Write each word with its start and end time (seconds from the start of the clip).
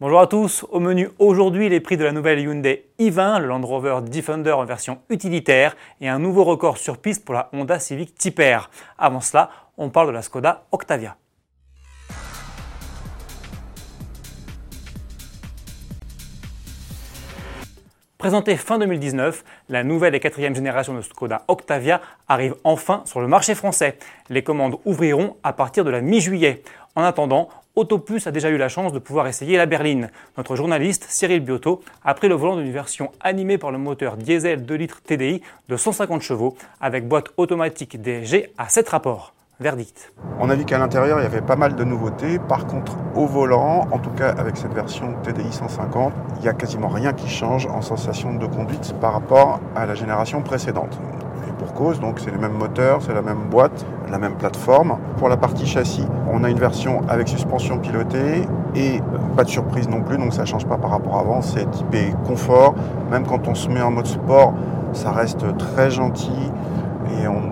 Bonjour 0.00 0.20
à 0.20 0.28
tous, 0.28 0.64
au 0.70 0.78
menu 0.78 1.10
aujourd'hui 1.18 1.68
les 1.68 1.80
prix 1.80 1.96
de 1.96 2.04
la 2.04 2.12
nouvelle 2.12 2.38
Hyundai 2.38 2.88
i20, 3.00 3.40
le 3.40 3.48
Land 3.48 3.66
Rover 3.66 3.98
Defender 4.08 4.52
en 4.52 4.64
version 4.64 5.00
utilitaire 5.10 5.76
et 6.00 6.08
un 6.08 6.20
nouveau 6.20 6.44
record 6.44 6.78
sur 6.78 6.98
piste 6.98 7.24
pour 7.24 7.34
la 7.34 7.48
Honda 7.52 7.80
Civic 7.80 8.14
Type 8.14 8.38
R. 8.38 8.70
Avant 8.96 9.20
cela, 9.20 9.50
on 9.76 9.90
parle 9.90 10.06
de 10.06 10.12
la 10.12 10.22
Skoda 10.22 10.66
Octavia. 10.70 11.16
Présentée 18.18 18.56
fin 18.56 18.80
2019, 18.80 19.44
la 19.68 19.84
nouvelle 19.84 20.14
et 20.14 20.20
quatrième 20.20 20.54
génération 20.54 20.92
de 20.92 21.02
Skoda 21.02 21.44
Octavia 21.46 22.00
arrive 22.28 22.56
enfin 22.62 23.02
sur 23.04 23.20
le 23.20 23.28
marché 23.28 23.54
français. 23.54 23.96
Les 24.28 24.42
commandes 24.42 24.76
ouvriront 24.84 25.36
à 25.42 25.52
partir 25.52 25.84
de 25.84 25.90
la 25.90 26.00
mi-juillet. 26.00 26.62
En 26.98 27.04
attendant, 27.04 27.48
Autoplus 27.76 28.22
a 28.26 28.32
déjà 28.32 28.50
eu 28.50 28.56
la 28.56 28.68
chance 28.68 28.92
de 28.92 28.98
pouvoir 28.98 29.28
essayer 29.28 29.56
la 29.56 29.66
berline. 29.66 30.10
Notre 30.36 30.56
journaliste 30.56 31.06
Cyril 31.08 31.38
Biotto 31.38 31.80
a 32.04 32.12
pris 32.12 32.28
le 32.28 32.34
volant 32.34 32.56
d'une 32.56 32.72
version 32.72 33.12
animée 33.20 33.56
par 33.56 33.70
le 33.70 33.78
moteur 33.78 34.16
diesel 34.16 34.66
2 34.66 34.74
litres 34.74 35.00
TDI 35.02 35.40
de 35.68 35.76
150 35.76 36.22
chevaux 36.22 36.56
avec 36.80 37.06
boîte 37.06 37.26
automatique 37.36 38.02
DSG 38.02 38.50
à 38.58 38.68
7 38.68 38.88
rapports. 38.88 39.32
Verdict. 39.60 40.12
On 40.40 40.50
a 40.50 40.56
vu 40.56 40.64
qu'à 40.64 40.78
l'intérieur, 40.78 41.20
il 41.20 41.22
y 41.22 41.26
avait 41.26 41.40
pas 41.40 41.54
mal 41.54 41.76
de 41.76 41.84
nouveautés. 41.84 42.40
Par 42.40 42.66
contre, 42.66 42.96
au 43.14 43.26
volant, 43.26 43.86
en 43.92 43.98
tout 44.00 44.10
cas 44.10 44.30
avec 44.30 44.56
cette 44.56 44.72
version 44.72 45.14
TDI 45.22 45.52
150, 45.52 46.12
il 46.38 46.42
n'y 46.42 46.48
a 46.48 46.52
quasiment 46.52 46.88
rien 46.88 47.12
qui 47.12 47.28
change 47.28 47.66
en 47.66 47.80
sensation 47.80 48.34
de 48.34 48.46
conduite 48.46 48.92
par 49.00 49.12
rapport 49.12 49.60
à 49.76 49.86
la 49.86 49.94
génération 49.94 50.42
précédente 50.42 50.98
pour 51.58 51.74
cause. 51.74 52.00
Donc 52.00 52.20
c'est 52.20 52.30
les 52.30 52.38
mêmes 52.38 52.56
moteurs, 52.56 53.02
c'est 53.02 53.14
la 53.14 53.22
même 53.22 53.48
boîte, 53.50 53.84
la 54.10 54.18
même 54.18 54.34
plateforme. 54.34 54.96
Pour 55.18 55.28
la 55.28 55.36
partie 55.36 55.66
châssis, 55.66 56.06
on 56.32 56.44
a 56.44 56.50
une 56.50 56.58
version 56.58 57.02
avec 57.08 57.28
suspension 57.28 57.78
pilotée 57.78 58.48
et 58.74 59.00
pas 59.36 59.44
de 59.44 59.48
surprise 59.48 59.88
non 59.88 60.02
plus, 60.02 60.18
donc 60.18 60.32
ça 60.32 60.42
ne 60.42 60.46
change 60.46 60.66
pas 60.66 60.78
par 60.78 60.90
rapport 60.90 61.16
à 61.16 61.20
avant. 61.20 61.42
C'est 61.42 61.70
typé 61.70 62.14
confort. 62.26 62.74
Même 63.10 63.24
quand 63.26 63.48
on 63.48 63.54
se 63.54 63.68
met 63.68 63.82
en 63.82 63.90
mode 63.90 64.06
sport, 64.06 64.54
ça 64.92 65.10
reste 65.10 65.44
très 65.58 65.90
gentil 65.90 66.50
et 67.20 67.28
on, 67.28 67.42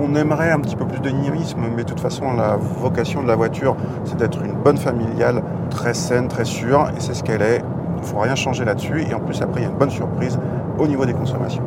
on 0.00 0.14
aimerait 0.14 0.50
un 0.50 0.60
petit 0.60 0.76
peu 0.76 0.86
plus 0.86 1.00
de 1.00 1.10
dynamisme, 1.10 1.60
mais 1.74 1.84
de 1.84 1.88
toute 1.88 2.00
façon, 2.00 2.32
la 2.32 2.56
vocation 2.56 3.22
de 3.22 3.28
la 3.28 3.36
voiture, 3.36 3.76
c'est 4.04 4.16
d'être 4.16 4.42
une 4.42 4.54
bonne 4.54 4.76
familiale, 4.76 5.42
très 5.70 5.94
saine, 5.94 6.28
très 6.28 6.44
sûre, 6.44 6.90
et 6.96 7.00
c'est 7.00 7.14
ce 7.14 7.22
qu'elle 7.22 7.42
est. 7.42 7.62
Il 7.96 8.00
ne 8.00 8.06
faut 8.06 8.18
rien 8.18 8.34
changer 8.34 8.64
là-dessus, 8.64 9.02
et 9.08 9.14
en 9.14 9.20
plus, 9.20 9.40
après, 9.40 9.60
il 9.60 9.64
y 9.64 9.66
a 9.66 9.70
une 9.70 9.78
bonne 9.78 9.90
surprise 9.90 10.38
au 10.78 10.86
niveau 10.86 11.06
des 11.06 11.14
consommations. 11.14 11.62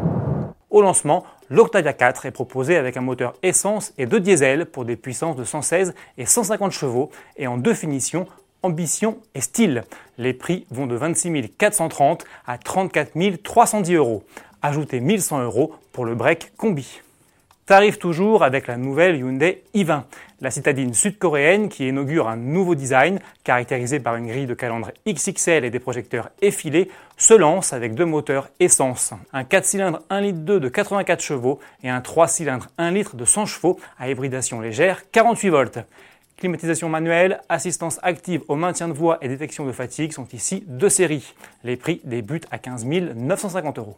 Au 0.77 0.81
lancement, 0.83 1.23
l'Octavia 1.49 1.91
4 1.91 2.27
est 2.27 2.31
proposé 2.31 2.77
avec 2.77 2.97
un 2.97 3.01
moteur 3.01 3.33
essence 3.41 3.95
et 3.97 4.05
deux 4.05 4.19
diesel 4.19 4.67
pour 4.67 4.85
des 4.85 4.95
puissances 4.95 5.35
de 5.35 5.43
116 5.43 5.95
et 6.19 6.27
150 6.27 6.71
chevaux 6.71 7.09
et 7.35 7.47
en 7.47 7.57
deux 7.57 7.73
finitions 7.73 8.27
ambition 8.61 9.17
et 9.33 9.41
style. 9.41 9.85
Les 10.19 10.33
prix 10.33 10.67
vont 10.69 10.85
de 10.85 10.95
26 10.95 11.49
430 11.57 12.25
à 12.45 12.59
34 12.59 13.41
310 13.41 13.95
euros. 13.95 14.23
Ajoutez 14.61 14.99
1100 14.99 15.45
euros 15.45 15.73
pour 15.93 16.05
le 16.05 16.13
break 16.13 16.55
combi. 16.57 17.01
Tarif 17.67 17.99
toujours 17.99 18.45
avec 18.45 18.65
la 18.67 18.77
nouvelle 18.77 19.17
Hyundai 19.17 19.61
i20, 19.75 20.03
la 20.39 20.51
citadine 20.51 20.93
sud-coréenne 20.93 21.67
qui 21.67 21.89
inaugure 21.89 22.29
un 22.29 22.37
nouveau 22.37 22.75
design 22.75 23.19
caractérisé 23.43 23.99
par 23.99 24.15
une 24.15 24.27
grille 24.27 24.45
de 24.45 24.53
calandre 24.53 24.91
XXL 25.05 25.65
et 25.65 25.69
des 25.69 25.79
projecteurs 25.79 26.29
effilés, 26.41 26.89
se 27.17 27.33
lance 27.33 27.73
avec 27.73 27.93
deux 27.93 28.05
moteurs 28.05 28.47
essence, 28.61 29.13
un 29.33 29.43
4 29.43 29.65
cylindres 29.65 30.01
1 30.09 30.21
litre 30.21 30.39
2 30.39 30.61
de 30.61 30.69
84 30.69 31.21
chevaux 31.21 31.59
et 31.83 31.89
un 31.89 31.99
3 31.99 32.29
cylindres 32.29 32.69
1 32.77 32.91
litre 32.91 33.17
de 33.17 33.25
100 33.25 33.47
chevaux 33.47 33.77
à 33.99 34.09
hybridation 34.09 34.61
légère 34.61 35.03
48 35.11 35.49
volts. 35.49 35.79
Climatisation 36.37 36.87
manuelle, 36.87 37.41
assistance 37.49 37.99
active 38.01 38.43
au 38.47 38.55
maintien 38.55 38.87
de 38.87 38.93
voie 38.93 39.17
et 39.19 39.27
détection 39.27 39.65
de 39.65 39.73
fatigue 39.73 40.13
sont 40.13 40.27
ici 40.31 40.63
deux 40.67 40.87
séries. 40.87 41.33
Les 41.65 41.75
prix 41.75 41.99
débutent 42.05 42.47
à 42.49 42.59
15 42.59 42.85
950 42.85 43.77
euros. 43.77 43.97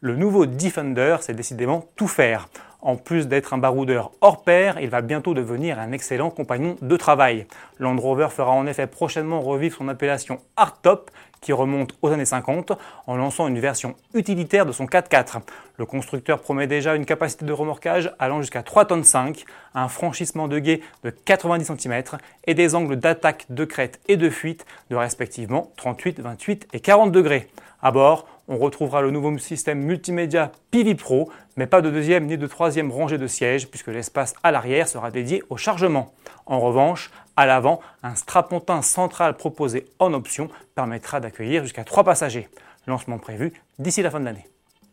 Le 0.00 0.14
nouveau 0.14 0.46
Defender 0.46 1.16
sait 1.22 1.34
décidément 1.34 1.88
tout 1.96 2.08
faire. 2.08 2.48
En 2.82 2.96
plus 2.96 3.28
d'être 3.28 3.52
un 3.52 3.58
baroudeur 3.58 4.10
hors 4.22 4.42
pair, 4.42 4.80
il 4.80 4.88
va 4.88 5.02
bientôt 5.02 5.34
devenir 5.34 5.78
un 5.78 5.92
excellent 5.92 6.30
compagnon 6.30 6.76
de 6.80 6.96
travail. 6.96 7.46
Land 7.80 7.96
Rover 7.96 8.28
fera 8.30 8.52
en 8.52 8.66
effet 8.66 8.86
prochainement 8.86 9.40
revivre 9.40 9.76
son 9.76 9.88
appellation 9.88 10.40
hardtop 10.56 11.10
qui 11.40 11.54
remonte 11.54 11.94
aux 12.02 12.10
années 12.10 12.26
50 12.26 12.72
en 13.06 13.16
lançant 13.16 13.48
une 13.48 13.58
version 13.58 13.96
utilitaire 14.12 14.66
de 14.66 14.72
son 14.72 14.84
4x4. 14.84 15.40
Le 15.78 15.86
constructeur 15.86 16.40
promet 16.40 16.66
déjà 16.66 16.94
une 16.94 17.06
capacité 17.06 17.46
de 17.46 17.52
remorquage 17.52 18.12
allant 18.18 18.42
jusqu'à 18.42 18.62
3 18.62 18.84
tonnes 18.84 19.02
5, 19.02 19.44
un 19.74 19.88
franchissement 19.88 20.46
de 20.46 20.58
guet 20.58 20.82
de 21.04 21.10
90 21.10 21.72
cm 21.78 22.02
et 22.46 22.52
des 22.52 22.74
angles 22.74 22.96
d'attaque 22.96 23.46
de 23.48 23.64
crête 23.64 23.98
et 24.08 24.18
de 24.18 24.28
fuite 24.28 24.66
de 24.90 24.96
respectivement 24.96 25.72
38, 25.78 26.20
28 26.20 26.68
et 26.74 26.80
40 26.80 27.10
degrés. 27.10 27.48
À 27.82 27.92
bord, 27.92 28.26
on 28.46 28.58
retrouvera 28.58 29.00
le 29.00 29.10
nouveau 29.10 29.38
système 29.38 29.78
multimédia 29.80 30.52
Pivi 30.70 30.94
Pro, 30.94 31.30
mais 31.56 31.66
pas 31.66 31.80
de 31.80 31.88
deuxième 31.88 32.26
ni 32.26 32.36
de 32.36 32.46
troisième 32.46 32.90
rangée 32.90 33.16
de 33.16 33.26
sièges 33.26 33.68
puisque 33.68 33.86
l'espace 33.86 34.34
à 34.42 34.50
l'arrière 34.50 34.88
sera 34.88 35.10
dédié 35.10 35.42
au 35.48 35.56
chargement. 35.56 36.12
En 36.44 36.60
revanche, 36.60 37.10
à 37.40 37.46
l'avant, 37.46 37.80
un 38.02 38.14
strapontin 38.14 38.82
central 38.82 39.34
proposé 39.36 39.86
en 39.98 40.12
option 40.12 40.50
permettra 40.74 41.20
d'accueillir 41.20 41.62
jusqu'à 41.62 41.84
trois 41.84 42.04
passagers. 42.04 42.48
Lancement 42.86 43.18
prévu 43.18 43.52
d'ici 43.78 44.02
la 44.02 44.10
fin 44.10 44.20
de 44.20 44.26
l'année. 44.26 44.46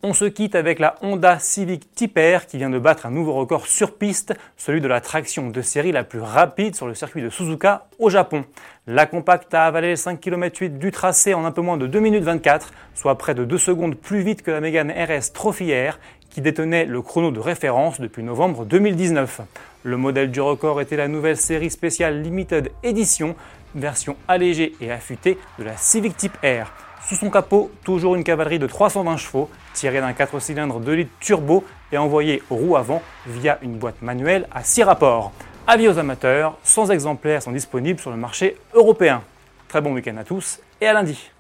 On 0.03 0.13
se 0.13 0.25
quitte 0.25 0.53
avec 0.53 0.78
la 0.78 0.96
Honda 1.02 1.40
Civic 1.40 1.94
Type 1.96 2.18
R 2.18 2.46
qui 2.46 2.58
vient 2.58 2.69
de 2.69 2.78
battre 2.78 3.08
un 3.08 3.12
nouveau 3.12 3.34
record 3.34 3.66
sur 3.66 3.97
piste, 3.97 4.34
celui 4.56 4.80
de 4.80 4.88
la 4.88 5.02
traction 5.02 5.50
de 5.50 5.62
série 5.63 5.91
la 5.91 6.03
plus 6.03 6.22
rapide 6.22 6.75
sur 6.75 6.88
le 6.88 6.94
circuit 6.94 7.24
de 7.24 7.30
Suzuka 7.30 7.88
au 7.97 8.09
Japon. 8.09 8.46
La 8.85 9.08
compacte 9.08 9.53
a 9.53 9.66
avalé 9.66 9.96
5 9.96 10.22
km 10.22 10.59
8 10.62 10.78
du 10.78 10.91
tracé 10.91 11.34
en 11.34 11.44
un 11.46 11.52
peu 11.52 11.62
moins 11.62 11.78
de 11.78 11.88
2 11.88 12.00
minutes 12.00 12.24
24, 12.24 12.72
soit 12.94 13.18
près 13.18 13.34
de 13.34 13.44
2 13.44 13.58
secondes 13.58 13.96
plus 13.96 14.22
vite 14.22 14.44
que 14.44 14.52
la 14.52 14.62
Mégane 14.62 14.91
RS 14.91 15.34
Trophy 15.34 15.74
R 15.74 15.97
qui 16.38 16.42
détenait 16.42 16.86
le 16.86 17.02
chrono 17.02 17.31
de 17.31 17.40
référence 17.40 18.00
depuis 18.00 18.22
novembre 18.22 18.64
2019. 18.64 19.42
Le 19.81 19.98
modèle 19.98 20.30
du 20.30 20.40
record 20.40 20.80
était 20.81 20.96
la 20.96 21.08
nouvelle 21.08 21.36
série 21.36 21.72
spéciale 21.72 22.22
Limited 22.22 22.72
Edition, 22.84 23.36
version 23.74 24.16
allégée 24.28 24.76
et 24.80 24.92
affûtée 24.92 25.40
de 25.58 25.64
la 25.64 25.76
Civic 25.78 26.16
Type 26.16 26.38
R. 26.44 26.72
Sous 27.08 27.16
son 27.16 27.31
capot, 27.31 27.72
toujours 27.84 28.14
une 28.14 28.24
cavalerie 28.24 28.59
de 28.59 28.68
320 28.68 29.18
chevaux, 29.18 29.50
tirée 29.74 30.00
d'un 30.00 30.14
4 30.14 30.40
cylindres 30.40 30.80
2 30.80 30.94
litres 30.94 31.12
turbo 31.20 31.66
et 31.92 31.97
envoyée 31.97 32.44
aux 32.52 32.56
roues 32.56 32.78
avant 32.78 33.02
via 33.26 33.58
une 33.64 33.80
boîte 33.80 34.03
manuelle 34.03 34.47
à 34.53 34.62
6 34.64 34.84
rapports. 34.84 35.31
Avis 35.66 35.88
aux 35.88 35.97
amateurs, 35.97 36.56
100 36.62 36.92
exemplaires 36.92 37.42
sont 37.42 37.52
disponibles 37.52 38.00
sur 38.00 38.12
le 38.12 38.18
marché 38.18 38.58
européen. 38.76 39.24
Très 39.70 39.81
bon 39.81 39.92
week-end 39.96 40.18
à 40.18 40.24
tous 40.24 40.59
et 40.81 40.86
à 40.86 40.94
lundi 40.94 41.31